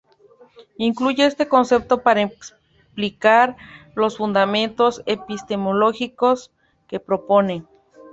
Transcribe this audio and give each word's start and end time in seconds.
Incluyó 0.79 1.27
este 1.27 1.47
concepto 1.47 2.01
para 2.01 2.23
explicar 2.23 3.55
los 3.93 4.17
fundamentos 4.17 5.03
epistemológicos 5.05 6.49
que 6.87 6.99
propone. 6.99 7.65